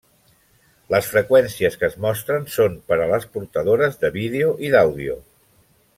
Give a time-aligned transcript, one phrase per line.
[0.93, 5.21] Les freqüències que es mostren són per a les portadores de vídeo i d'àudio.